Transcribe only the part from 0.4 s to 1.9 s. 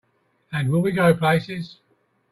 And will we go places!